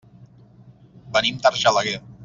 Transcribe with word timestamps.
Venim 1.19 1.39
d'Argelaguer. 1.45 1.99